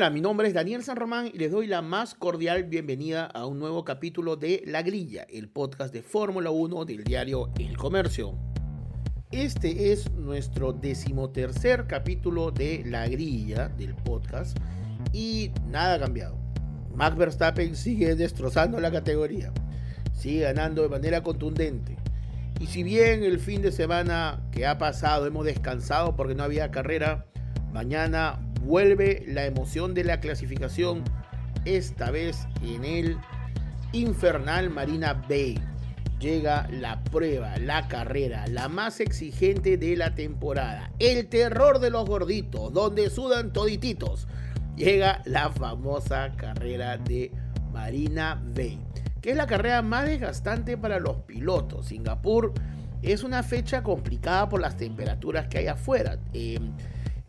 [0.00, 3.44] Hola, mi nombre es Daniel San Román y les doy la más cordial bienvenida a
[3.44, 8.34] un nuevo capítulo de La Grilla, el podcast de Fórmula 1 del diario El Comercio.
[9.30, 14.56] Este es nuestro decimotercer capítulo de La Grilla del podcast
[15.12, 16.38] y nada ha cambiado.
[16.94, 19.52] Max Verstappen sigue destrozando la categoría,
[20.14, 21.98] sigue ganando de manera contundente.
[22.58, 26.70] Y si bien el fin de semana que ha pasado hemos descansado porque no había
[26.70, 27.26] carrera,
[27.74, 31.02] mañana vuelve la emoción de la clasificación,
[31.64, 33.18] esta vez en el
[33.92, 35.58] infernal Marina Bay.
[36.18, 40.90] Llega la prueba, la carrera, la más exigente de la temporada.
[40.98, 44.28] El terror de los gorditos, donde sudan todititos.
[44.76, 47.32] Llega la famosa carrera de
[47.72, 48.78] Marina Bay,
[49.22, 51.86] que es la carrera más desgastante para los pilotos.
[51.86, 52.52] Singapur
[53.02, 56.18] es una fecha complicada por las temperaturas que hay afuera.
[56.34, 56.58] Eh,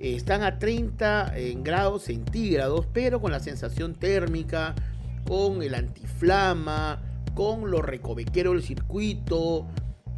[0.01, 4.75] están a 30 en grados centígrados, pero con la sensación térmica,
[5.27, 7.01] con el antiflama,
[7.35, 9.67] con lo recovequero del circuito.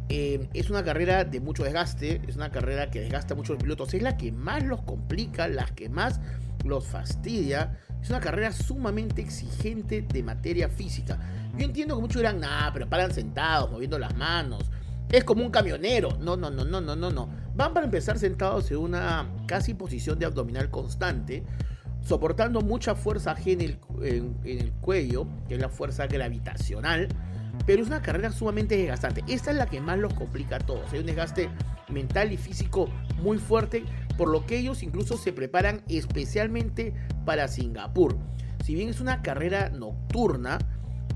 [0.08, 3.62] Eh, es una carrera de mucho desgaste, es una carrera que desgasta mucho a los
[3.62, 6.20] pilotos, es la que más los complica, la que más
[6.64, 7.78] los fastidia.
[8.02, 11.18] Es una carrera sumamente exigente de materia física.
[11.56, 14.70] Yo entiendo que muchos dirán, nah, pero paran sentados, moviendo las manos.
[15.10, 16.16] Es como un camionero.
[16.20, 17.28] No, no, no, no, no, no, no.
[17.56, 21.44] Van para empezar sentados en una casi posición de abdominal constante,
[22.02, 27.08] soportando mucha fuerza G en el, en, el cuello, que es la fuerza gravitacional.
[27.66, 29.22] Pero es una carrera sumamente desgastante.
[29.28, 30.92] Esta es la que más los complica a todos.
[30.92, 31.48] Hay un desgaste
[31.88, 32.88] mental y físico
[33.22, 33.84] muy fuerte,
[34.18, 36.92] por lo que ellos incluso se preparan especialmente
[37.24, 38.16] para Singapur.
[38.64, 40.58] Si bien es una carrera nocturna,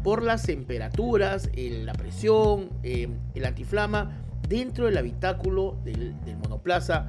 [0.05, 7.07] por las temperaturas, el- la presión, eh, el antiflama, dentro del habitáculo del, monoplaza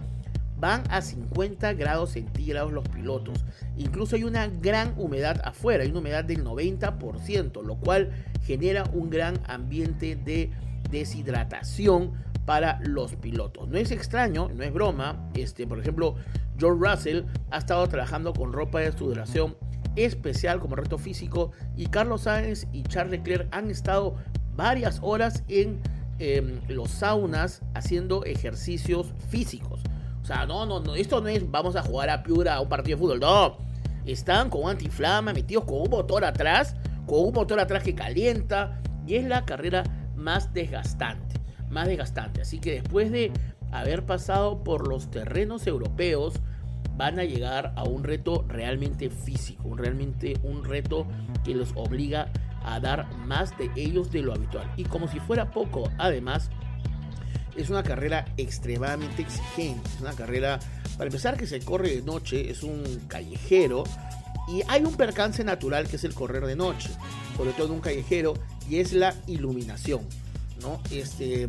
[0.59, 3.45] van a 50 grados centígrados los pilotos.
[3.77, 8.11] Incluso hay una gran humedad afuera, hay una humedad del 90%, lo cual
[8.44, 10.51] genera un gran ambiente de
[10.91, 12.11] deshidratación
[12.45, 13.69] para los pilotos.
[13.69, 15.29] No es extraño, no es broma.
[15.33, 16.16] Este, por ejemplo,
[16.57, 19.56] George Russell ha estado trabajando con ropa de sudoración
[19.95, 24.16] especial como reto físico y Carlos Sainz y Charles Leclerc han estado
[24.56, 25.79] varias horas en
[26.19, 29.81] em, los saunas haciendo ejercicios físicos.
[30.22, 32.69] O sea, no, no, no, esto no es vamos a jugar a Piura a un
[32.69, 33.57] partido de fútbol, no.
[34.06, 36.75] Están con antiflama, metidos con un motor atrás,
[37.06, 39.84] con un motor atrás que calienta y es la carrera
[40.16, 41.35] más desgastante,
[41.69, 42.41] más desgastante.
[42.41, 43.31] Así que después de
[43.72, 46.36] haber pasado por los terrenos europeos,
[47.00, 51.07] van a llegar a un reto realmente físico, realmente un reto
[51.46, 52.28] que los obliga
[52.64, 54.72] a dar más de ellos de lo habitual.
[54.78, 56.50] Y como si fuera poco, además,
[57.56, 59.90] es una carrera extremadamente exigente.
[59.96, 60.59] Es una carrera,
[60.98, 63.84] para empezar, que se corre de noche, es un callejero.
[64.48, 66.90] Y hay un percance natural que es el correr de noche,
[67.38, 68.34] sobre todo en un callejero,
[68.69, 70.02] y es la iluminación.
[70.62, 70.81] ¿no?
[70.92, 71.48] Este,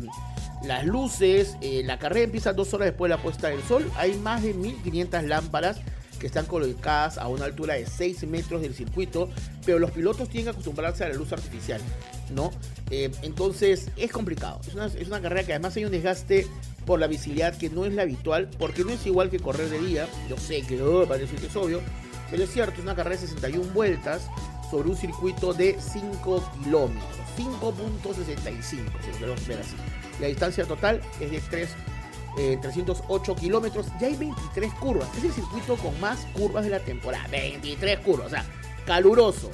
[0.63, 3.89] las luces, eh, la carrera empieza dos horas después de la puesta del sol.
[3.95, 5.81] Hay más de 1500 lámparas
[6.21, 9.27] que están colocadas a una altura de 6 metros del circuito,
[9.65, 11.81] pero los pilotos tienen que acostumbrarse a la luz artificial,
[12.33, 12.51] ¿no?
[12.91, 14.61] Eh, entonces es complicado.
[14.67, 14.75] Es
[15.07, 16.47] una, carrera que además hay un desgaste
[16.85, 19.79] por la visibilidad que no es la habitual, porque no es igual que correr de
[19.79, 20.07] día.
[20.29, 21.81] Yo sé que oh, parece que es obvio,
[22.29, 24.27] pero es cierto, es una carrera de 61 vueltas
[24.69, 27.03] sobre un circuito de 5 kilómetros,
[27.35, 29.75] 5.65, si lo queremos ver así.
[30.19, 31.69] La distancia total es de 3,
[32.37, 35.09] eh, 308 kilómetros y hay 23 curvas.
[35.17, 37.27] Es el circuito con más curvas de la temporada.
[37.29, 38.45] 23 curvas, o sea,
[38.85, 39.49] caluroso.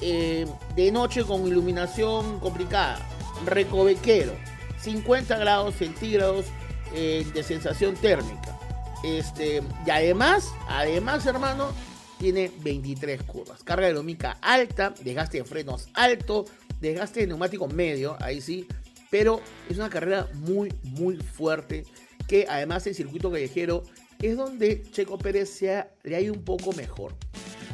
[0.00, 0.46] Eh,
[0.76, 2.98] de noche con iluminación complicada.
[3.44, 4.32] Recovequero.
[4.80, 6.46] 50 grados centígrados
[6.92, 8.58] eh, de sensación térmica.
[9.02, 11.72] Este, y además, además, hermano,
[12.18, 13.62] tiene 23 curvas.
[13.62, 16.44] Carga aerodinámica alta, desgaste de frenos alto,
[16.80, 18.66] desgaste de neumático medio, ahí sí.
[19.14, 19.40] Pero
[19.70, 21.84] es una carrera muy, muy fuerte.
[22.26, 23.84] Que además el circuito callejero
[24.20, 27.14] es donde Checo Pérez se le ha un poco mejor.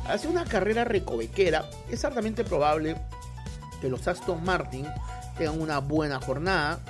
[0.07, 2.95] Hace una carrera recovequera, es altamente probable
[3.81, 4.87] que los Aston Martin
[5.39, 6.85] tengan una buena jornada.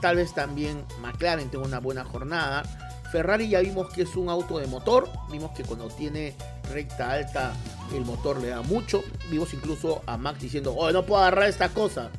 [0.00, 2.62] tal vez también McLaren tenga una buena jornada.
[3.10, 5.10] Ferrari ya vimos que es un auto de motor.
[5.32, 6.36] Vimos que cuando tiene
[6.70, 7.54] recta alta
[7.92, 9.02] el motor le da mucho.
[9.32, 12.12] Vimos incluso a Max diciendo, oh, no puedo agarrar esta cosa.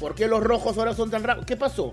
[0.00, 1.46] ¿Por qué los rojos ahora son tan rápidos?
[1.46, 1.90] ¿Qué pasó?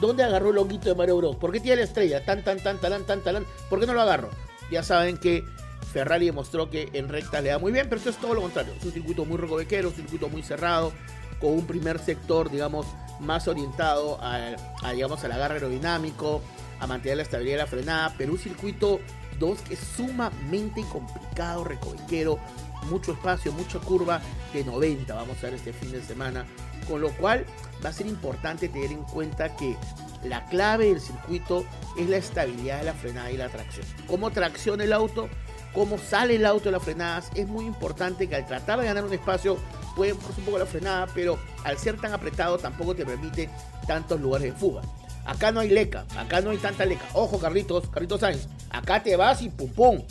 [0.00, 1.36] ¿Dónde agarró el honguito de Mario Bros?
[1.36, 2.24] ¿Por qué tiene la estrella?
[2.24, 3.46] Tan, tan, tan, tan, tan, tan.
[3.68, 4.30] ¿Por qué no lo agarro?
[4.70, 5.44] Ya saben que
[5.92, 8.74] Ferrari demostró que en recta le da muy bien, pero esto es todo lo contrario.
[8.78, 10.92] Es un circuito muy recovequero, un circuito muy cerrado,
[11.40, 12.86] con un primer sector, digamos,
[13.20, 16.42] más orientado a, digamos, al agarre aerodinámico,
[16.80, 19.00] a mantener la estabilidad de la frenada, pero un circuito
[19.38, 22.38] 2 que es sumamente complicado, recovequero,
[22.84, 24.20] mucho espacio, mucha curva
[24.52, 26.46] de 90 vamos a ver este fin de semana,
[26.88, 27.44] con lo cual
[27.84, 29.76] va a ser importante tener en cuenta que
[30.24, 31.64] la clave del circuito
[31.98, 33.86] es la estabilidad de la frenada y la tracción.
[34.06, 35.28] Cómo tracciona el auto,
[35.72, 37.30] cómo sale el auto de las frenadas.
[37.34, 39.58] Es muy importante que al tratar de ganar un espacio,
[39.94, 43.50] puede un poco la frenada, pero al ser tan apretado tampoco te permite
[43.86, 44.82] tantos lugares de fuga.
[45.24, 47.04] Acá no hay leca, acá no hay tanta leca.
[47.12, 50.02] Ojo, Carlitos, Carlitos Sainz, acá te vas y pum pum.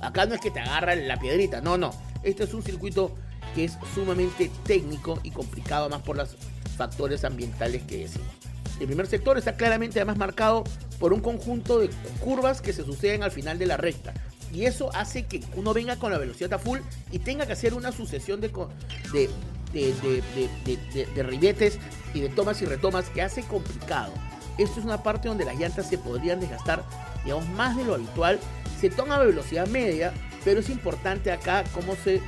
[0.00, 1.90] Acá no es que te agarra la piedrita, no, no.
[2.22, 3.14] Este es un circuito
[3.54, 6.36] que es sumamente técnico y complicado más por los
[6.76, 8.28] factores ambientales que decimos.
[8.80, 10.64] El primer sector está claramente además marcado
[11.00, 11.90] por un conjunto de
[12.20, 14.14] curvas que se suceden al final de la recta.
[14.52, 16.78] Y eso hace que uno venga con la velocidad a full
[17.10, 18.50] y tenga que hacer una sucesión de,
[19.12, 19.30] de,
[21.14, 21.78] de, ribetes
[22.14, 24.12] y de tomas y retomas que hace complicado.
[24.56, 26.84] Esto es una parte donde las llantas se podrían desgastar,
[27.24, 28.40] digamos, más de lo habitual.
[28.80, 30.12] Se toma a velocidad media,
[30.44, 32.20] pero es importante acá cómo se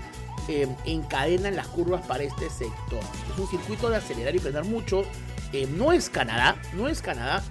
[0.48, 3.00] eh, encadenan las curvas para este sector.
[3.32, 5.04] Es un circuito de acelerar y frenar mucho.
[5.52, 7.42] Eh, no es Canadá, no es Canadá,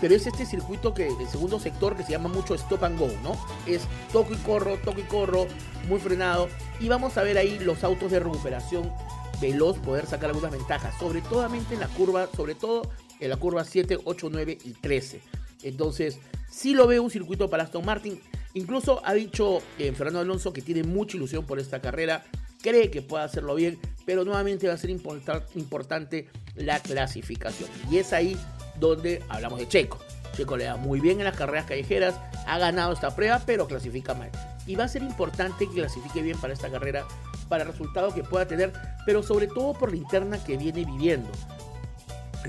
[0.00, 3.10] pero es este circuito que el segundo sector que se llama mucho stop and go,
[3.22, 3.36] ¿no?
[3.66, 3.82] Es
[4.12, 5.46] toco y corro, toco y corro,
[5.88, 6.48] muy frenado.
[6.80, 8.92] Y vamos a ver ahí los autos de recuperación
[9.40, 12.90] veloz poder sacar algunas ventajas, sobre todo en la curva, sobre todo
[13.20, 15.20] en la curva 7, 8, 9 y 13.
[15.62, 16.18] Entonces,
[16.50, 18.20] sí lo veo un circuito para Aston Martin.
[18.56, 22.24] Incluso ha dicho eh, Fernando Alonso que tiene mucha ilusión por esta carrera,
[22.62, 27.68] cree que puede hacerlo bien, pero nuevamente va a ser importante la clasificación.
[27.90, 28.34] Y es ahí
[28.80, 29.98] donde hablamos de Checo.
[30.34, 32.14] Checo le da muy bien en las carreras callejeras,
[32.46, 34.30] ha ganado esta prueba, pero clasifica mal.
[34.66, 37.06] Y va a ser importante que clasifique bien para esta carrera,
[37.50, 38.72] para el resultado que pueda tener,
[39.04, 41.28] pero sobre todo por la interna que viene viviendo.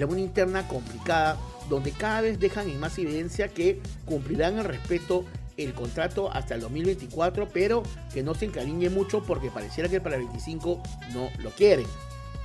[0.07, 1.37] Una interna complicada,
[1.69, 5.25] donde cada vez dejan en más evidencia que cumplirán el respeto
[5.57, 7.83] el contrato hasta el 2024, pero
[8.13, 10.81] que no se encariñe mucho porque pareciera que para el 25
[11.13, 11.87] no lo quieren.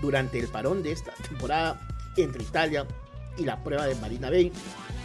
[0.01, 1.81] Durante el parón de esta temporada
[2.17, 2.87] entre Italia
[3.37, 4.51] y la prueba de Marina Bay,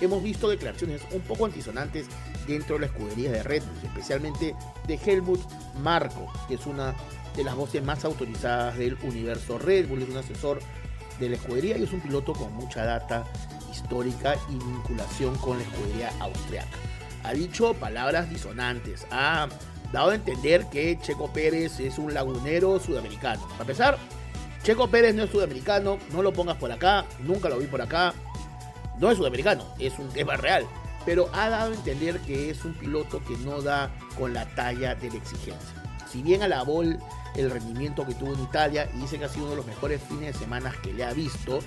[0.01, 2.07] hemos visto declaraciones un poco antisonantes
[2.47, 4.55] dentro de la escudería de Red Bull, especialmente
[4.87, 5.41] de Helmut
[5.81, 6.95] Marco, que es una
[7.35, 10.59] de las voces más autorizadas del universo Red Bull, es un asesor
[11.19, 13.25] de la escudería y es un piloto con mucha data
[13.71, 16.96] histórica y vinculación con la escudería austriaca.
[17.27, 19.49] Ha dicho palabras disonantes, ha
[19.91, 23.41] dado a entender que Checo Pérez es un lagunero sudamericano.
[23.49, 23.97] Para empezar,
[24.63, 28.13] Checo Pérez no es sudamericano, no lo pongas por acá, nunca lo vi por acá.
[28.97, 30.65] No es sudamericano, es un tema real.
[31.05, 34.95] Pero ha dado a entender que es un piloto que no da con la talla
[34.95, 35.83] de la exigencia.
[36.09, 36.97] Si bien alabó el,
[37.35, 40.01] el rendimiento que tuvo en Italia y dice que ha sido uno de los mejores
[40.01, 41.59] fines de semana que le ha visto,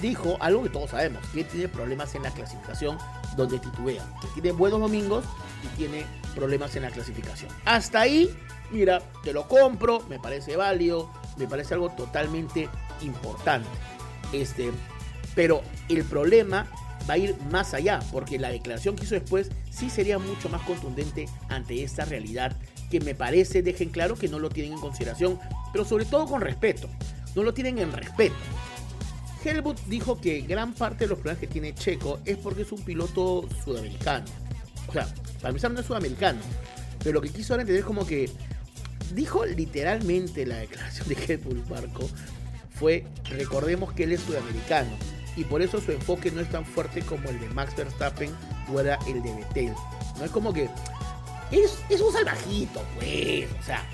[0.00, 2.98] dijo algo que todos sabemos, que tiene problemas en la clasificación
[3.36, 5.24] donde titubea, que tiene buenos domingos
[5.64, 7.50] y tiene problemas en la clasificación.
[7.64, 8.34] Hasta ahí,
[8.70, 12.68] mira, te lo compro, me parece válido, me parece algo totalmente
[13.02, 13.68] importante.
[14.32, 14.70] Este,
[15.34, 16.66] pero el problema
[17.08, 20.62] va a ir más allá, porque la declaración que hizo después sí sería mucho más
[20.62, 22.56] contundente ante esta realidad
[22.90, 25.38] que me parece dejen claro que no lo tienen en consideración,
[25.72, 26.88] pero sobre todo con respeto.
[27.34, 28.34] No lo tienen en respeto.
[29.46, 32.82] Helmut dijo que gran parte de los problemas que tiene Checo es porque es un
[32.82, 34.26] piloto sudamericano.
[34.88, 36.40] O sea, para empezar no es sudamericano,
[37.00, 38.30] pero lo que quiso ahora entender es como que
[39.14, 42.08] dijo literalmente la declaración de Helmut Marco
[42.70, 44.90] fue, recordemos que él es sudamericano
[45.36, 48.30] y por eso su enfoque no es tan fuerte como el de Max Verstappen
[48.72, 49.72] o era el de Vettel.
[50.18, 50.68] No es como que
[51.50, 53.84] es, un salvajito, pues, o sea,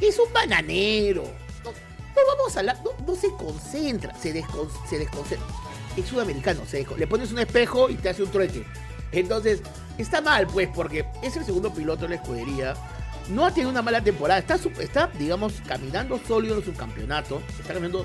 [0.00, 1.24] es un bananero.
[2.14, 4.32] No, vamos a hablar, no, se concentra, se,
[4.88, 5.46] se desconcentra.
[5.96, 8.64] Es sudamericano, se le pones un espejo y te hace un trueque.
[9.12, 9.62] Entonces,
[9.98, 12.74] está mal, pues, porque es el segundo piloto de la escudería
[13.28, 14.40] no ha tenido una mala temporada.
[14.40, 17.40] Está, está digamos, caminando sólido en su campeonato.
[17.60, 18.04] Está caminando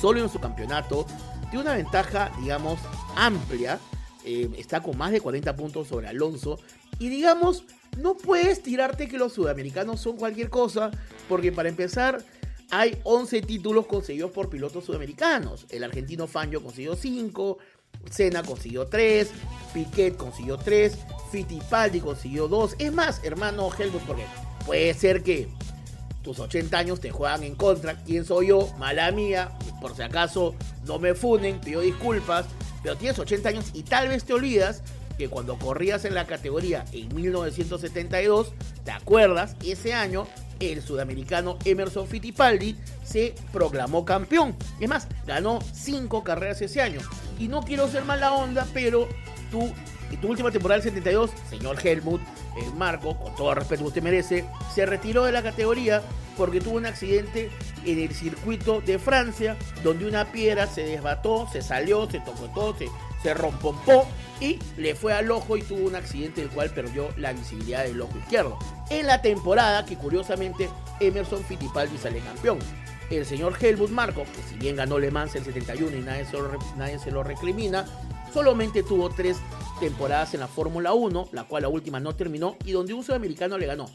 [0.00, 1.06] sólido en su campeonato.
[1.50, 2.78] Tiene una ventaja, digamos,
[3.16, 3.78] amplia.
[4.24, 6.58] Eh, está con más de 40 puntos sobre Alonso.
[6.98, 7.64] Y digamos,
[7.96, 10.90] no puedes tirarte que los sudamericanos son cualquier cosa.
[11.28, 12.22] Porque para empezar,
[12.70, 15.66] hay 11 títulos conseguidos por pilotos sudamericanos.
[15.70, 17.58] El argentino Fangio consiguió 5,
[18.10, 19.30] Senna consiguió 3,
[19.72, 20.96] Piquet consiguió 3,
[21.32, 22.76] Fittipaldi consiguió 2.
[22.78, 24.26] Es más, hermano Helmut, porque
[24.66, 25.48] puede ser que
[26.22, 28.02] tus 80 años te juegan en contra.
[28.04, 28.68] ¿Quién soy yo?
[28.78, 29.56] Mala mía.
[29.80, 30.54] Por si acaso
[30.86, 32.46] no me funen, pido disculpas.
[32.82, 34.82] Pero tienes 80 años y tal vez te olvidas
[35.18, 38.52] que cuando corrías en la categoría en 1972,
[38.84, 39.56] ¿te acuerdas?
[39.64, 40.26] Ese año
[40.60, 44.56] el sudamericano Emerson Fittipaldi se proclamó campeón.
[44.80, 47.00] Es más, ganó 5 carreras ese año.
[47.38, 49.08] Y no quiero ser mala onda, pero
[49.50, 49.72] tú,
[50.10, 52.20] en tu última temporada del 72, señor Helmut,
[52.56, 54.44] el Marco, con todo el respeto que usted merece,
[54.74, 56.02] se retiró de la categoría
[56.36, 57.50] porque tuvo un accidente
[57.84, 62.76] en el circuito de Francia, donde una piedra se desbató, se salió, se tocó todo,
[62.76, 62.88] se,
[63.22, 64.06] se rompompó
[64.40, 68.00] y le fue al ojo y tuvo un accidente del cual perdió la visibilidad del
[68.00, 68.58] ojo izquierdo.
[68.90, 70.68] En la temporada que curiosamente
[71.00, 72.58] Emerson Fittipaldi sale campeón.
[73.10, 76.34] El señor Helmut Marco, que si bien ganó Le Mans el 71 y nadie se
[76.34, 77.86] lo, nadie se lo recrimina,
[78.32, 79.38] solamente tuvo tres
[79.80, 83.56] temporadas en la Fórmula 1, la cual la última no terminó y donde un sudamericano
[83.56, 83.86] le ganó.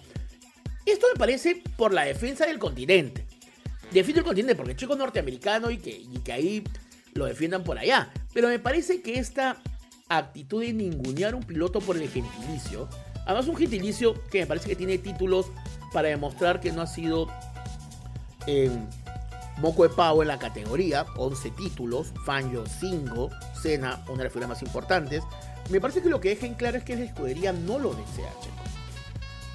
[0.86, 3.26] Esto me parece por la defensa del continente.
[3.92, 6.64] Defiendo el continente porque chico norteamericano y que, y que ahí
[7.14, 8.12] lo defiendan por allá.
[8.34, 9.58] Pero me parece que esta
[10.10, 12.90] actitud de ningunear un piloto por el gentilicio,
[13.26, 15.48] además un gentilicio que me parece que tiene títulos
[15.92, 17.28] para demostrar que no ha sido
[18.48, 18.88] en
[19.58, 23.30] moco de pavo en la categoría, 11 títulos, Fangio 5,
[23.62, 25.24] Senna, una de las figuras más importantes,
[25.70, 28.32] me parece que lo que deja en claro es que la escudería no lo desea.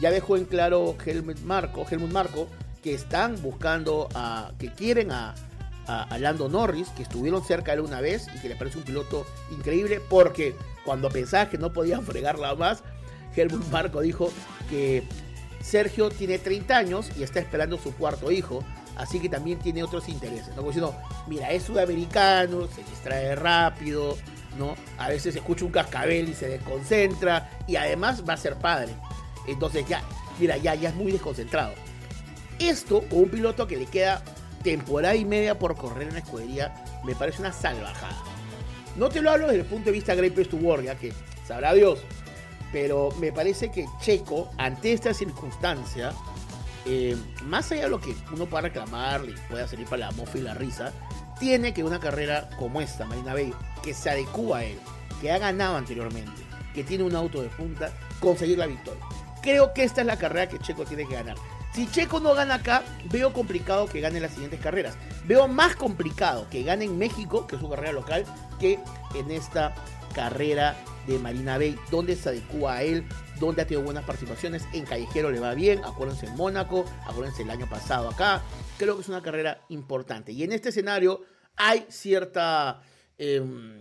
[0.00, 2.48] Ya dejó en claro Helmut Marco, Helmut Marco
[2.82, 5.34] que están buscando a, que quieren a,
[5.88, 8.84] a, Lando Norris, que estuvieron cerca de él una vez y que le parece un
[8.84, 10.54] piloto increíble, porque
[10.84, 12.82] cuando pensaba que no podía fregarla más,
[13.34, 14.30] Helmut Marco dijo
[14.68, 15.02] que
[15.60, 18.62] Sergio tiene 30 años y está esperando su cuarto hijo,
[18.96, 20.54] así que también tiene otros intereses.
[20.56, 20.62] ¿no?
[20.62, 20.94] Como
[21.26, 24.16] mira, es sudamericano, se distrae rápido,
[24.58, 24.74] ¿no?
[24.98, 28.92] A veces escucha un cascabel y se desconcentra, y además va a ser padre.
[29.46, 30.02] Entonces ya,
[30.38, 31.72] mira, ya, ya es muy desconcentrado.
[32.58, 34.22] Esto con un piloto que le queda
[34.62, 36.74] temporada y media por correr en la escudería
[37.04, 38.16] me parece una salvajada.
[38.96, 41.12] No te lo hablo desde el punto de vista Great Place to Work, que
[41.46, 42.00] sabrá Dios,
[42.72, 46.12] pero me parece que Checo, ante esta circunstancia,
[46.84, 50.38] eh, más allá de lo que uno pueda reclamar y pueda salir para la mofa
[50.38, 50.92] y la risa,
[51.38, 54.78] tiene que una carrera como esta, Marina Bay, que se adecua a él,
[55.20, 56.42] que ha ganado anteriormente,
[56.74, 59.04] que tiene un auto de punta, conseguir la victoria.
[59.42, 61.36] Creo que esta es la carrera que Checo tiene que ganar.
[61.72, 64.96] Si Checo no gana acá, veo complicado que gane las siguientes carreras.
[65.26, 68.24] Veo más complicado que gane en México, que es su carrera local,
[68.58, 68.80] que
[69.14, 69.74] en esta
[70.14, 73.04] carrera de Marina Bay, donde se adecua a él,
[73.38, 74.64] donde ha tenido buenas participaciones.
[74.72, 78.42] En Callejero le va bien, acuérdense en Mónaco, acuérdense el año pasado acá.
[78.78, 80.32] Creo que es una carrera importante.
[80.32, 81.22] Y en este escenario
[81.56, 82.82] hay cierta.
[83.18, 83.80] Em,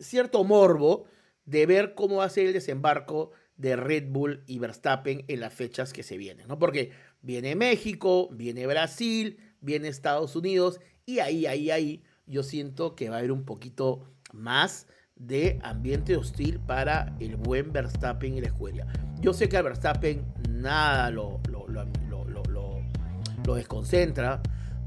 [0.00, 1.06] cierto morbo
[1.44, 5.52] de ver cómo va a ser el desembarco de Red Bull y Verstappen en las
[5.52, 6.58] fechas que se vienen, ¿no?
[6.58, 6.90] Porque
[7.20, 13.16] viene México, viene Brasil, viene Estados Unidos y ahí, ahí, ahí yo siento que va
[13.16, 18.86] a haber un poquito más de ambiente hostil para el buen Verstappen y la escuela.
[19.20, 24.40] Yo sé que a Verstappen nada lo, lo, lo, desconcentra,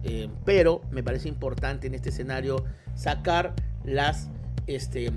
[0.04, 3.54] eh, pero me parece importante en este escenario sacar
[3.84, 4.30] las...
[4.66, 5.12] Este,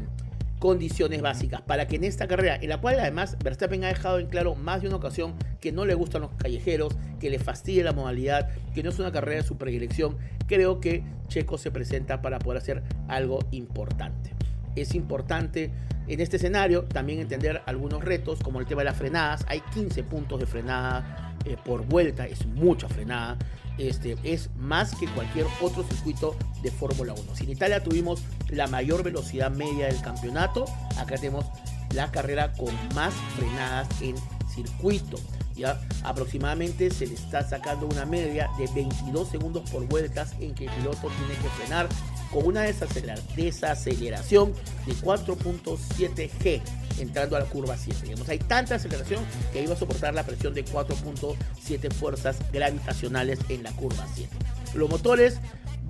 [0.58, 4.26] condiciones básicas para que en esta carrera, en la cual además Verstappen ha dejado en
[4.26, 7.92] claro más de una ocasión que no le gustan los callejeros, que le fastidia la
[7.92, 12.38] modalidad, que no es una carrera de su predilección, creo que Checo se presenta para
[12.38, 14.32] poder hacer algo importante.
[14.74, 15.70] Es importante
[16.08, 19.44] en este escenario también entender algunos retos, como el tema de las frenadas.
[19.48, 23.36] Hay 15 puntos de frenada eh, por vuelta, es mucha frenada.
[23.78, 27.36] Este, es más que cualquier otro circuito de Fórmula 1.
[27.36, 30.64] Si en Italia tuvimos la mayor velocidad media del campeonato,
[30.98, 31.46] acá tenemos
[31.94, 34.16] la carrera con más frenadas en
[34.52, 35.18] circuito.
[35.54, 35.80] ¿ya?
[36.04, 40.70] Aproximadamente se le está sacando una media de 22 segundos por vueltas en que el
[40.72, 41.88] piloto tiene que frenar
[42.32, 44.52] con una desaceleración
[44.86, 46.62] de 4.7 G
[46.98, 48.00] entrando a la curva 7.
[48.04, 53.62] Digamos, hay tanta aceleración que iba a soportar la presión de 4.7 fuerzas gravitacionales en
[53.62, 54.34] la curva 7.
[54.74, 55.40] Los motores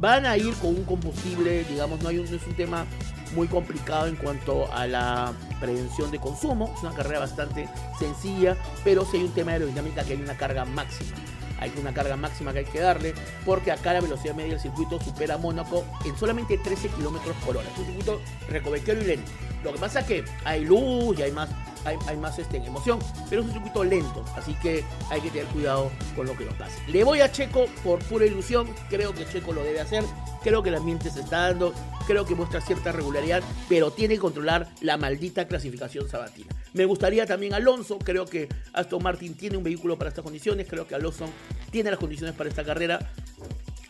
[0.01, 2.87] van a ir con un combustible, digamos, no, hay un, es un tema
[3.35, 6.73] muy complicado en cuanto a la prevención de consumo.
[6.77, 7.69] Es una carrera bastante
[7.99, 11.17] sencilla, pero si hay un tema de aerodinámica que hay una carga máxima.
[11.59, 15.01] Hay una carga máxima que hay que darle, porque acá la velocidad media del circuito
[15.01, 17.69] supera a Mónaco en solamente 13 kilómetros por hora.
[17.71, 19.31] Es un circuito recovequero y lento.
[19.65, 21.49] Lo que pasa es que hay luz y hay más,
[21.85, 25.91] hay, más este, emoción, pero es un circuito lento, así que hay que tener cuidado
[26.17, 26.79] con lo que nos pase.
[26.89, 30.05] Le voy a Checo por pura ilusión, creo que Checo lo debe hacer,
[30.43, 31.73] creo que el ambiente se está dando,
[32.07, 36.49] creo que muestra cierta regularidad, pero tiene que controlar la maldita clasificación sabatina.
[36.75, 40.87] Me gustaría también Alonso, creo que Aston Martin tiene un vehículo para estas condiciones, creo
[40.87, 41.27] que Alonso
[41.71, 42.99] tiene las condiciones para esta carrera,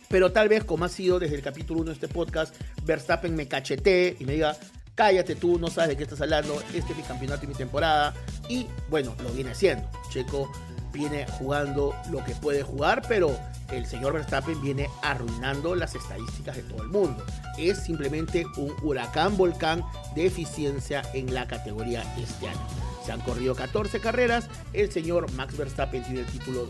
[0.09, 2.55] pero tal vez, como ha sido desde el capítulo 1 de este podcast,
[2.85, 4.57] Verstappen me cachetee y me diga,
[4.99, 8.13] cállate tú, no sabes de qué estás hablando, este es mi campeonato y mi temporada.
[8.49, 9.89] Y bueno, lo viene haciendo.
[10.11, 10.51] Checo
[10.93, 13.39] viene jugando lo que puede jugar, pero
[13.71, 17.25] el señor Verstappen viene arruinando las estadísticas de todo el mundo.
[17.57, 19.85] Es simplemente un huracán volcán
[20.17, 22.88] de eficiencia en la categoría este año.
[23.09, 26.69] Se han corrido 14 carreras, el señor Max Verstappen tiene el título,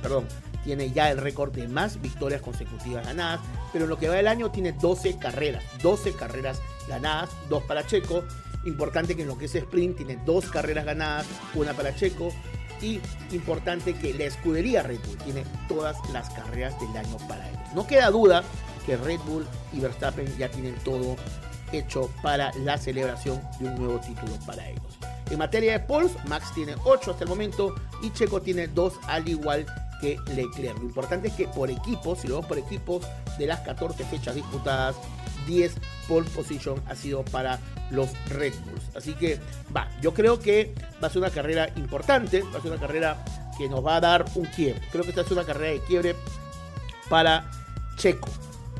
[0.00, 0.26] perdón,
[0.64, 4.28] tiene ya el récord de más victorias consecutivas ganadas, pero en lo que va del
[4.28, 8.24] año tiene 12 carreras, 12 carreras ganadas, dos para Checo.
[8.64, 12.30] Importante que en lo que es sprint tiene dos carreras ganadas, una para Checo.
[12.80, 12.98] Y
[13.32, 17.60] importante que la escudería Red Bull tiene todas las carreras del año para ellos.
[17.74, 18.42] No queda duda
[18.86, 21.16] que Red Bull y Verstappen ya tienen todo
[21.72, 24.98] hecho para la celebración de un nuevo título para ellos.
[25.30, 29.28] En materia de poles, Max tiene 8 hasta el momento y Checo tiene 2 al
[29.28, 29.66] igual
[30.00, 30.78] que Leclerc.
[30.78, 33.06] Lo importante es que por equipos, si lo vemos por equipos,
[33.38, 34.96] de las 14 fechas disputadas,
[35.46, 35.74] 10
[36.08, 37.58] pole position ha sido para
[37.90, 38.96] los Red Bulls.
[38.96, 39.40] Así que
[39.74, 43.24] va, yo creo que va a ser una carrera importante, va a ser una carrera
[43.56, 44.82] que nos va a dar un quiebre.
[44.90, 46.16] Creo que esta es una carrera de quiebre
[47.08, 47.50] para
[47.96, 48.28] Checo.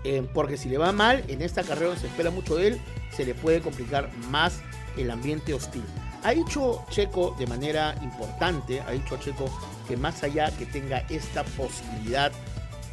[0.04, 3.24] Eh, porque si le va mal en esta carrera se espera mucho de él, se
[3.24, 4.60] le puede complicar más
[4.98, 5.84] el ambiente hostil.
[6.24, 9.44] Ha dicho Checo de manera importante, ha dicho Checo
[9.86, 12.32] que más allá que tenga esta posibilidad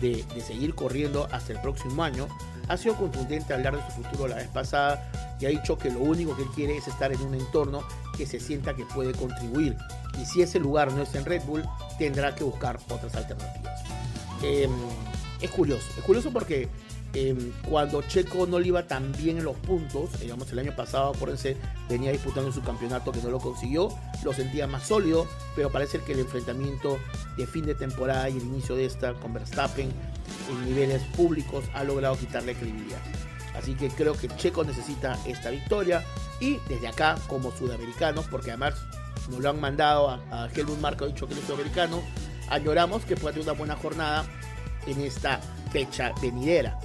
[0.02, 2.28] de, seguir corriendo hasta el próximo año,
[2.68, 5.10] ha sido contundente hablar de su futuro la vez pasada
[5.40, 7.84] y ha dicho que lo único que él quiere es estar en un entorno
[8.18, 9.78] que se sienta que puede contribuir.
[10.22, 11.64] Y si ese lugar no es en Red Bull,
[11.98, 13.82] tendrá que buscar otras alternativas.
[14.44, 14.72] Em,
[15.40, 16.68] es curioso, es curioso porque
[17.14, 21.12] Em, cuando Checo no le iba tan bien en los puntos, digamos el año pasado,
[21.14, 21.58] acuérdense,
[21.90, 23.90] venía disputando su campeonato que no lo consiguió,
[24.24, 27.00] lo sentía más sólido, pero parece que el enfrentamiento
[27.36, 29.92] de fin de temporada y el inicio de esta con Verstappen
[30.50, 33.02] en niveles públicos ha logrado quitarle credibilidad.
[33.56, 36.06] Así que creo que Checo necesita esta victoria
[36.40, 38.76] y desde acá como sudamericanos, porque además
[39.30, 42.02] nos lo han mandado a, Helmut Marco, ha dicho que es sudamericano,
[42.50, 44.24] añoramos que pueda tener una buena jornada
[44.88, 46.80] en esta fecha venidera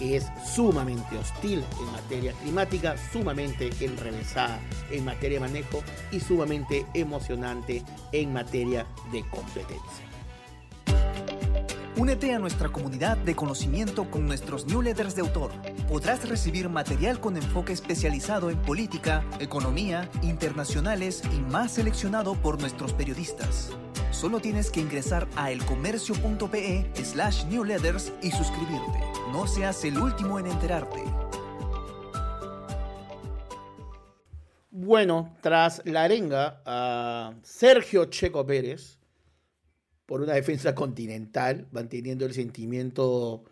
[0.00, 7.82] es sumamente hostil en materia climática, sumamente enrevesada en materia de manejo y sumamente emocionante
[8.12, 10.05] en materia de competencia.
[12.06, 15.50] Únete a nuestra comunidad de conocimiento con nuestros newsletters de autor.
[15.88, 22.92] Podrás recibir material con enfoque especializado en política, economía, internacionales y más seleccionado por nuestros
[22.92, 23.70] periodistas.
[24.12, 29.00] Solo tienes que ingresar a elcomercio.pe slash newsletters y suscribirte.
[29.32, 31.02] No seas el último en enterarte.
[34.70, 39.00] Bueno, tras la arenga a Sergio Checo Pérez
[40.06, 43.44] por una defensa continental, manteniendo el sentimiento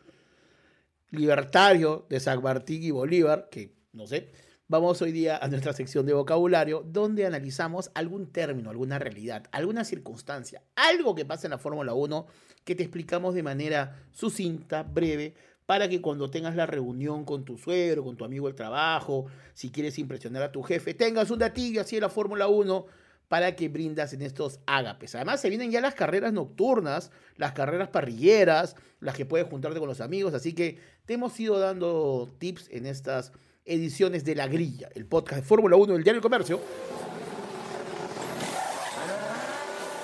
[1.10, 4.30] libertario de San Martín y Bolívar, que no sé,
[4.66, 9.84] Vamos hoy día a nuestra sección de vocabulario donde analizamos algún término, alguna realidad, alguna
[9.84, 12.26] circunstancia, algo que pasa en la Fórmula 1
[12.64, 15.34] que te explicamos de manera sucinta, breve,
[15.66, 19.70] para que cuando tengas la reunión con tu suegro, con tu amigo del trabajo, si
[19.70, 22.86] quieres impresionar a tu jefe, tengas un datillo así de la Fórmula 1
[23.28, 25.14] para que brindas en estos ágapes.
[25.14, 29.88] Además, se vienen ya las carreras nocturnas, las carreras parrilleras, las que puedes juntarte con
[29.88, 33.32] los amigos, así que te hemos ido dando tips en estas
[33.64, 36.60] ediciones de La Grilla, el podcast de Fórmula 1 del Diario Comercio.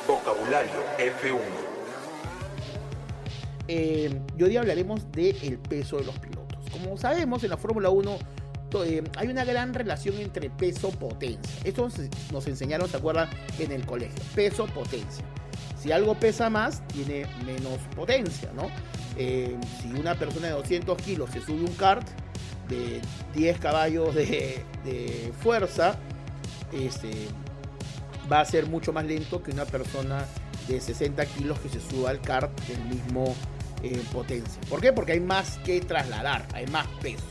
[0.07, 1.71] Vocabulario F1.
[3.69, 6.59] Eh, y hoy hablaremos del peso de los pilotos.
[6.73, 8.19] Como sabemos, en la Fórmula 1
[8.85, 11.53] eh, hay una gran relación entre peso-potencia.
[11.65, 11.89] Esto
[12.33, 13.29] nos, enseñaron, ¿se acuerdan?
[13.59, 14.23] En el colegio.
[14.35, 15.25] Peso-potencia.
[15.81, 18.71] Si algo pesa más, tiene menos potencia, ¿no?
[19.17, 22.07] Eh, si una persona de 200 kilos se sube un kart,
[22.71, 23.01] de
[23.35, 24.65] 10 caballos de,
[25.43, 25.99] fuerza,
[26.73, 27.11] este,
[28.31, 30.25] va a ser mucho más lento que una persona
[30.69, 33.35] de 60 kilos que se suba al kart del mismo
[33.83, 34.61] eh, potencia.
[34.69, 34.93] ¿Por qué?
[34.93, 37.25] Porque hay más que trasladar, hay más peso.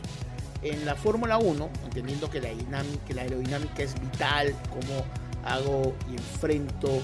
[0.62, 5.06] En la Fórmula 1, entendiendo que la, dinámica, la aerodinámica es vital, cómo
[5.45, 7.00] hago y enfrento,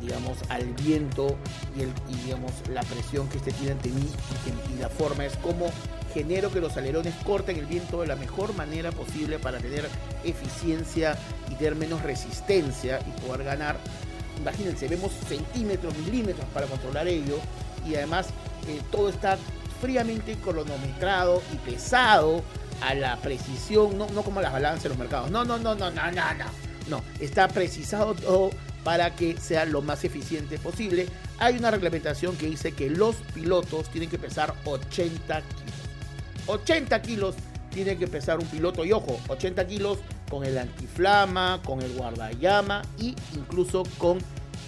[0.00, 1.36] digamos, al viento
[1.76, 1.92] y, el,
[2.24, 5.66] digamos, la presión que este tiene ante mí y, que, la forma es como
[6.14, 9.88] genero que los alerones corten el viento de la mejor manera posible para tener
[10.24, 11.18] eficiencia
[11.50, 13.76] y tener menos resistencia y poder ganar.
[14.40, 17.38] Imagínense, vemos centímetros, milímetros para controlar ello
[17.86, 18.28] y además
[18.68, 19.36] eh, todo está
[19.80, 22.42] fríamente cronometrado y pesado
[22.82, 25.30] a la precisión, no, no como las balanzas de los mercados.
[25.30, 26.66] No, no, no, no, no, no, no.
[26.88, 28.50] No, está precisado todo
[28.84, 31.08] para que sea lo más eficiente posible.
[31.38, 35.74] Hay una reglamentación que dice que los pilotos tienen que pesar 80 kilos.
[36.46, 37.34] 80 kilos
[37.70, 39.98] tiene que pesar un piloto y ojo, 80 kilos
[40.30, 44.18] con el antiflama, con el guardallama e incluso con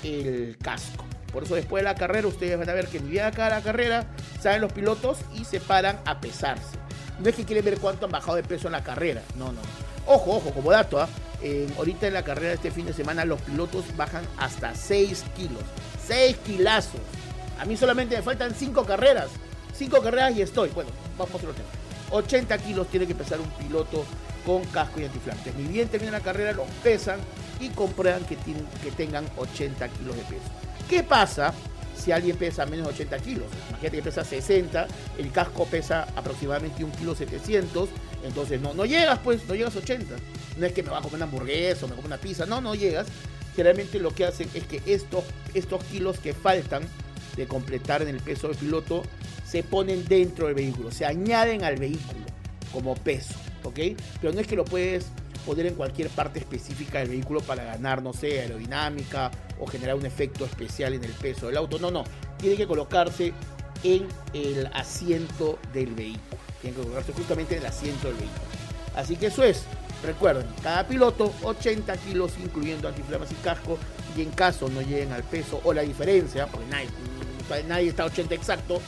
[0.03, 1.05] el casco.
[1.33, 3.61] Por eso después de la carrera ustedes van a ver que ni acá a la
[3.61, 4.07] carrera
[4.41, 6.79] salen los pilotos y se paran a pesarse.
[7.21, 9.61] No es que quieren ver cuánto han bajado de peso en la carrera, no, no.
[10.07, 11.07] Ojo, ojo, como dato,
[11.43, 11.69] ¿eh?
[11.77, 15.63] ahorita en la carrera de este fin de semana los pilotos bajan hasta 6 kilos.
[16.07, 17.01] 6 kilazos.
[17.59, 19.29] A mí solamente me faltan 5 carreras.
[19.75, 20.71] 5 carreras y estoy.
[20.71, 21.69] Bueno, vamos a otro tema.
[22.11, 24.05] 80 kilos tiene que pesar un piloto
[24.47, 25.55] con casco y antiflantes.
[25.57, 27.21] Ni bien termina la carrera, los pesan
[27.61, 28.37] y comprueban que
[28.97, 30.68] tengan 80 kilos de peso.
[30.89, 31.53] ¿Qué pasa
[31.97, 33.47] si alguien pesa menos de 80 kilos?
[33.69, 37.89] Imagínate que pesa 60, el casco pesa aproximadamente 1 kilo 700,
[38.25, 40.17] entonces no, no llegas pues, no llegas a 80.
[40.57, 42.61] No es que me va a comer una hamburguesa o me como una pizza, no,
[42.61, 43.07] no llegas.
[43.55, 46.83] Generalmente lo que hacen es que estos, estos kilos que faltan
[47.37, 49.03] de completar en el peso del piloto
[49.45, 52.25] se ponen dentro del vehículo, se añaden al vehículo
[52.73, 53.79] como peso, ¿ok?
[54.21, 55.07] Pero no es que lo puedes
[55.47, 60.07] poner en cualquier parte específica del vehículo para ganar, no sé, aerodinámica o generar un
[60.07, 61.79] efecto especial en el peso del auto.
[61.79, 62.05] No, no,
[62.39, 63.33] tiene que colocarse
[63.83, 66.39] en el asiento del vehículo.
[66.61, 68.43] Tiene que colocarse justamente en el asiento del vehículo.
[68.95, 69.65] Así que eso es.
[70.03, 73.79] Recuerden, cada piloto 80 kilos incluyendo antiflamas y casco
[74.17, 76.89] y en caso no lleguen al peso o la diferencia, porque nadie,
[77.67, 78.81] nadie está 80 exacto,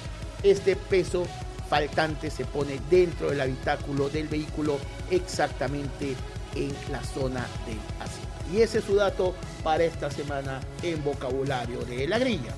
[0.44, 1.26] este peso
[1.68, 4.78] faltante se pone dentro del habitáculo del vehículo
[5.10, 6.16] exactamente
[6.54, 8.30] en la zona del asiento.
[8.52, 12.54] Y ese es su dato para esta semana en vocabulario de la grilla.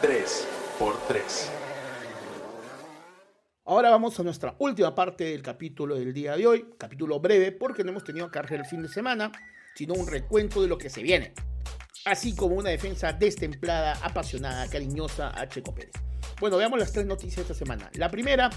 [0.00, 0.46] Tres
[0.78, 1.50] por tres.
[3.64, 7.84] Ahora vamos a nuestra última parte del capítulo del día de hoy, capítulo breve porque
[7.84, 9.30] no hemos tenido carga el fin de semana,
[9.74, 11.34] sino un recuento de lo que se viene,
[12.06, 16.07] así como una defensa destemplada, apasionada, cariñosa a Checo Pérez.
[16.40, 17.90] Bueno, veamos las tres noticias esta semana.
[17.94, 18.48] La primera,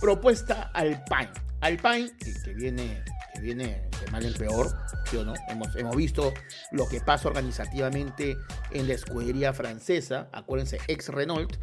[0.00, 1.30] propuesta Alpine.
[1.60, 2.10] Alpine,
[2.44, 4.76] que, viene, que viene de mal en peor,
[5.08, 5.34] ¿sí o no?
[5.48, 6.34] Hemos, hemos visto
[6.72, 8.36] lo que pasa organizativamente
[8.72, 11.56] en la escudería francesa, acuérdense, ex Renault,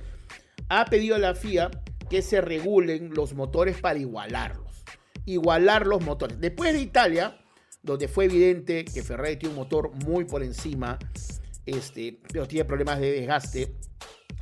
[0.69, 1.69] ha pedido a la FIA
[2.09, 4.85] que se regulen los motores para igualarlos.
[5.25, 6.39] Igualar los motores.
[6.39, 7.37] Después de Italia,
[7.83, 10.97] donde fue evidente que Ferrari tiene un motor muy por encima,
[11.65, 13.75] este, pero tiene problemas de desgaste,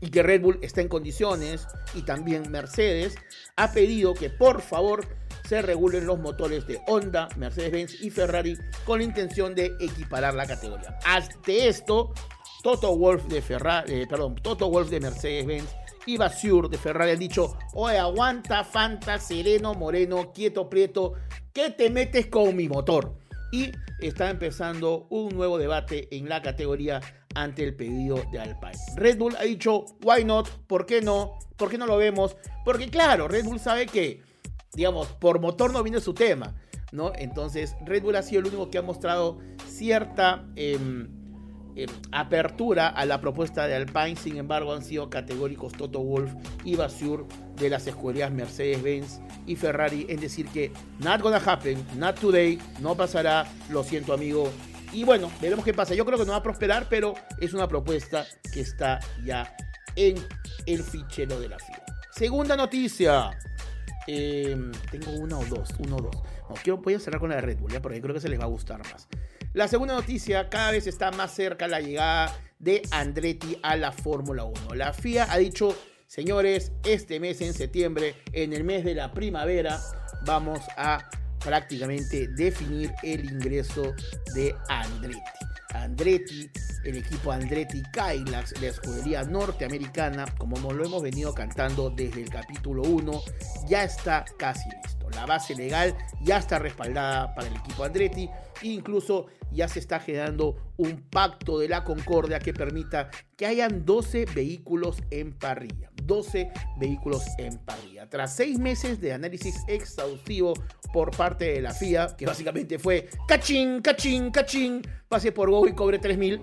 [0.01, 3.15] y que Red Bull está en condiciones, y también Mercedes,
[3.55, 5.05] ha pedido que por favor
[5.47, 10.45] se regulen los motores de Honda, Mercedes-Benz y Ferrari con la intención de equiparar la
[10.45, 10.99] categoría.
[11.05, 12.13] Hasta esto,
[12.63, 15.69] Toto Wolf de Ferrari, eh, perdón, Toto Wolf de Mercedes-Benz
[16.05, 21.13] y Basur de Ferrari han dicho, oye, aguanta, Fanta, sereno, moreno, quieto, prieto,
[21.53, 23.15] que te metes con mi motor.
[23.51, 27.01] Y está empezando un nuevo debate en la categoría
[27.35, 28.73] ante el pedido de Alpine.
[28.95, 31.37] Red Bull ha dicho, why not, ¿por qué no?
[31.55, 32.35] ¿Por qué no lo vemos?
[32.65, 34.21] Porque claro, Red Bull sabe que,
[34.73, 36.55] digamos, por motor no viene su tema,
[36.91, 37.11] ¿no?
[37.15, 40.45] Entonces, Red Bull ha sido el único que ha mostrado cierta...
[40.55, 41.09] Em,
[41.75, 46.33] em, apertura a la propuesta de Alpine, sin embargo han sido categóricos Toto Wolf
[46.65, 47.27] y Basur
[47.59, 52.95] de las escuderías Mercedes-Benz y Ferrari en decir que not gonna happen, not today, no
[52.95, 54.51] pasará, lo siento amigo,
[54.91, 55.93] y bueno, veremos qué pasa.
[55.93, 59.55] Yo creo que no va a prosperar, pero es una propuesta que está ya
[59.95, 60.15] en
[60.65, 61.83] el fichero de la FIA.
[62.11, 63.31] Segunda noticia.
[64.07, 66.15] Em, tengo una o dos, uno o dos.
[66.49, 67.81] No, quiero, voy a cerrar con la de Red Bull, ¿ya?
[67.81, 69.07] porque creo que se les va a gustar más.
[69.53, 74.45] La segunda noticia, cada vez está más cerca la llegada de Andretti a la Fórmula
[74.45, 74.75] 1.
[74.75, 75.75] La FIA ha dicho,
[76.07, 79.79] señores, este mes en septiembre, en el mes de la primavera,
[80.25, 81.09] vamos a
[81.43, 83.93] prácticamente definir el ingreso
[84.33, 85.21] de Andretti.
[85.73, 86.49] Andretti,
[86.85, 92.83] el equipo Andretti Kylax, la escudería norteamericana, como lo hemos venido cantando desde el capítulo
[92.83, 93.21] 1,
[93.67, 95.06] ya está casi listo.
[95.15, 98.29] La base legal ya está respaldada para el equipo Andretti
[98.61, 104.25] incluso ya se está generando un pacto de la concordia que permita que hayan 12
[104.33, 105.91] vehículos en parrilla.
[106.03, 108.09] 12 vehículos en parrilla.
[108.09, 110.53] Tras seis meses de análisis exhaustivo
[110.93, 115.73] por parte de la FIA, que básicamente fue cachín, cachín, cachín, pase por Go y
[115.73, 116.41] cobre 3.000,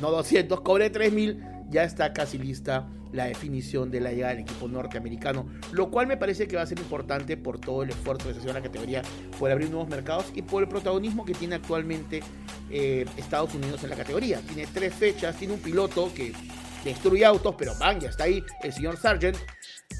[0.00, 4.66] no 200, cobre 3.000, ya está casi lista la definición de la llegada del equipo
[4.68, 8.34] norteamericano, lo cual me parece que va a ser importante por todo el esfuerzo que
[8.34, 9.02] se hace en la categoría,
[9.38, 12.22] por abrir nuevos mercados y por el protagonismo que tiene actualmente
[12.70, 14.40] eh, Estados Unidos en la categoría.
[14.40, 16.32] Tiene tres fechas, tiene un piloto que
[16.84, 19.36] destruye autos, pero van, ya está ahí el señor Sargent.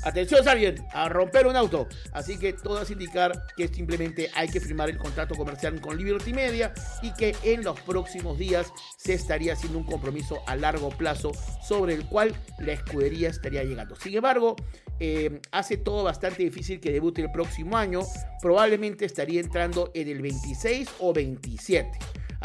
[0.05, 1.89] Atención, Sargent, a romper un auto.
[2.13, 6.35] Así que todo es indicar que simplemente hay que firmar el contrato comercial con Liberty
[6.35, 11.33] Media y que en los próximos días se estaría haciendo un compromiso a largo plazo
[11.67, 13.97] sobre el cual la escudería estaría llegando.
[13.97, 14.57] Sin embargo,
[15.01, 18.03] eh, hace todo bastante difícil que debute el próximo año.
[18.43, 21.91] Probablemente estaría entrando en el 26 o 27.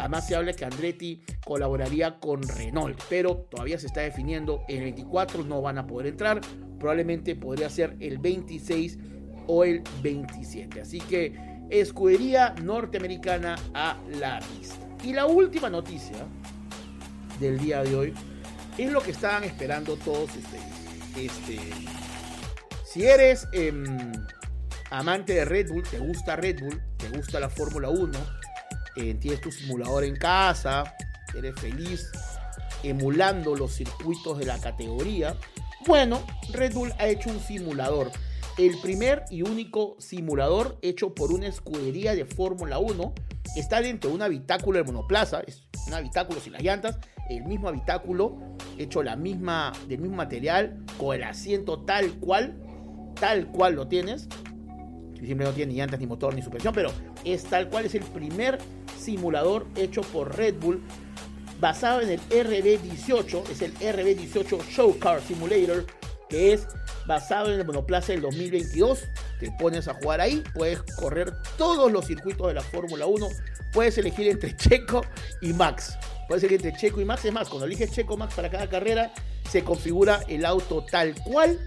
[0.00, 4.62] Además se habla que Andretti colaboraría con Renault, pero todavía se está definiendo.
[4.66, 6.40] El 24 no van a poder entrar.
[6.78, 8.98] Probablemente podría ser el 26
[9.46, 10.80] o el 27.
[10.80, 11.34] Así que
[11.68, 14.88] escudería norteamericana a la vista.
[15.04, 16.16] Y la última noticia
[17.38, 18.14] del día de hoy
[18.78, 20.64] es lo que estaban esperando todos ustedes.
[21.14, 21.58] Este,
[22.86, 24.12] si eres em,
[24.90, 28.39] amante de Red Bull, te gusta Red Bull, te gusta la Fórmula 1,
[28.96, 30.94] eh, tienes tu simulador en casa,
[31.34, 32.10] eres feliz
[32.82, 35.36] emulando los circuitos de la categoría.
[35.86, 36.22] Bueno,
[36.52, 38.10] Red Bull ha hecho un simulador.
[38.58, 43.14] El primer y único simulador hecho por una escudería de Fórmula 1.
[43.56, 45.40] Está dentro de un habitáculo de monoplaza.
[45.46, 46.98] Es un habitáculo sin las llantas.
[47.28, 48.38] El mismo habitáculo
[48.76, 50.84] hecho la misma, del mismo material.
[50.98, 52.60] Con el asiento tal cual.
[53.18, 54.28] Tal cual lo tienes.
[55.22, 56.74] Siempre no tiene ni llantas, ni motor, ni suspensión.
[56.74, 56.90] Pero
[57.24, 57.86] es tal cual.
[57.86, 58.58] Es el primer
[58.98, 60.82] simulador hecho por Red Bull
[61.60, 65.86] basado en el RB18, es el RB18 Show Car Simulator,
[66.28, 66.66] que es
[67.06, 69.00] basado en el monoplaza del 2022.
[69.38, 73.28] Te pones a jugar ahí, puedes correr todos los circuitos de la Fórmula 1,
[73.72, 75.02] puedes elegir entre Checo
[75.42, 75.98] y Max.
[76.28, 79.12] Puedes elegir entre Checo y Max, es más, cuando eliges Checo Max para cada carrera,
[79.48, 81.58] se configura el auto tal cual,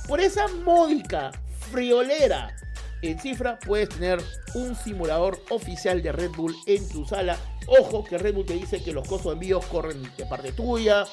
[0.08, 1.32] Por esa módica
[1.72, 2.56] friolera
[3.02, 4.20] en cifra puedes tener
[4.56, 7.38] un simulador oficial de Red Bull en tu sala.
[7.68, 11.06] Ojo que Red Bull te dice que los costos de envíos corren de parte tuya.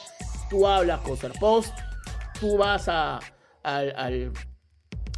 [0.50, 1.72] Tú hablas con Serpost.
[2.40, 3.20] Tú vas a,
[3.62, 4.32] al,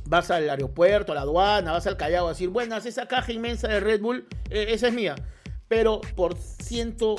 [0.07, 3.69] vas al aeropuerto, a la aduana, vas al Callao a decir, buenas, esa caja inmensa
[3.69, 5.15] de Red Bull, eh, esa es mía.
[5.69, 7.17] Pero por ciento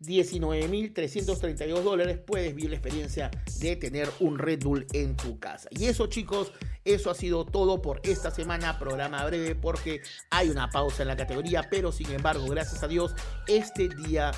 [0.00, 5.68] 19.332 dólares puedes vivir la experiencia de tener un Red Bull en tu casa.
[5.72, 6.52] Y eso chicos,
[6.84, 11.16] eso ha sido todo por esta semana, programa breve porque hay una pausa en la
[11.16, 13.14] categoría, pero sin embargo, gracias a Dios,
[13.46, 14.30] este día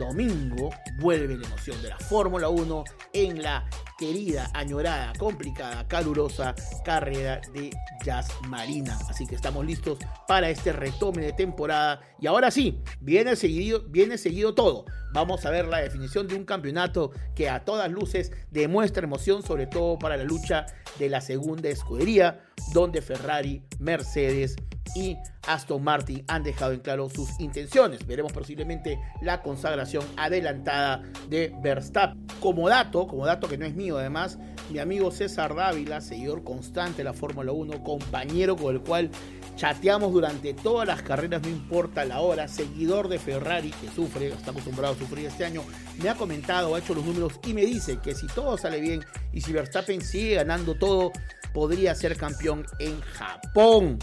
[0.00, 6.54] domingo vuelve la emoción de la Fórmula 1 en la querida, añorada, complicada, calurosa
[6.84, 7.70] carrera de
[8.02, 8.98] Jazz Marina.
[9.10, 12.00] Así que estamos listos para este retome de temporada.
[12.18, 14.86] Y ahora sí, viene seguido, viene seguido todo.
[15.12, 19.66] Vamos a ver la definición de un campeonato que a todas luces demuestra emoción, sobre
[19.66, 20.64] todo para la lucha
[20.98, 22.40] de la segunda escudería,
[22.72, 24.56] donde Ferrari, Mercedes
[24.94, 28.06] y Aston Martin han dejado en claro sus intenciones.
[28.06, 32.26] Veremos posiblemente la consagración adelantada de Verstappen.
[32.40, 34.38] Como dato, como dato que no es mío además,
[34.70, 39.10] mi amigo César Dávila, seguidor constante de la Fórmula 1, compañero con el cual
[39.56, 44.52] chateamos durante todas las carreras, no importa la hora, seguidor de Ferrari que sufre, está
[44.52, 45.62] acostumbrado a sufrir este año,
[46.02, 49.04] me ha comentado, ha hecho los números y me dice que si todo sale bien
[49.32, 51.12] y si Verstappen sigue ganando todo,
[51.52, 53.98] podría ser campeón en Japón.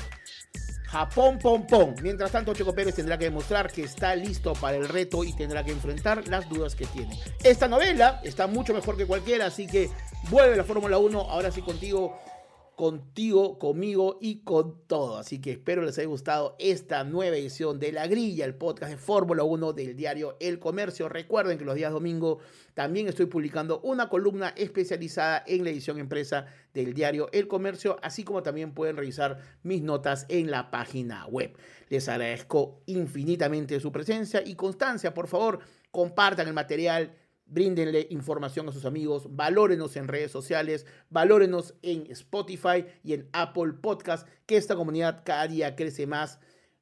[0.88, 1.96] Japón, pom, pom.
[2.02, 5.64] Mientras tanto, Checo Pérez tendrá que demostrar que está listo para el reto y tendrá
[5.64, 7.20] que enfrentar las dudas que tiene.
[7.44, 9.90] Esta novela está mucho mejor que cualquiera, así que
[10.30, 11.20] vuelve la Fórmula 1.
[11.20, 12.18] Ahora sí contigo,
[12.78, 15.18] contigo, conmigo y con todo.
[15.18, 18.98] Así que espero les haya gustado esta nueva edición de La Grilla, el podcast de
[19.00, 21.10] Fórmula 1 del diario El Comercio.
[21.10, 22.38] Recuerden que los días domingo
[22.76, 28.24] también estoy publicando una columna especializada en la edición empresa del diario El Comercio, así
[28.24, 31.58] como también pueden revisar mis notas en la página web.
[31.90, 35.16] Les agradezco infinitamente su presencia y constancia.
[35.16, 37.16] Por favor, compartan el material
[37.48, 43.74] bríndenle información a sus amigos, valórenos en redes sociales, valórenos en Spotify y en Apple
[43.82, 46.40] Podcast, que esta comunidad cada día crece más.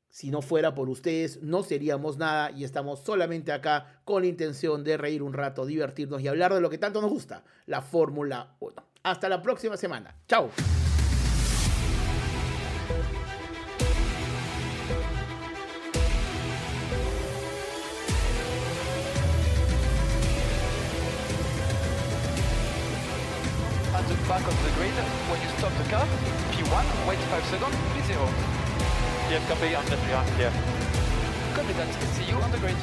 [0.10, 4.84] Si no fuera por ustedes, no seríamos nada y estamos solamente acá con la intención
[4.84, 8.56] de reír un rato, divertirnos y hablar de lo que tanto nos gusta, la Fórmula
[8.60, 8.76] 1.
[9.04, 10.16] Hasta la próxima semana.
[10.28, 10.50] Chao.
[29.48, 30.52] Copy, I'm just behind, clear.
[31.54, 32.76] Confident, see you on the grid.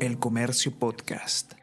[0.00, 1.57] El Comercio Podcast.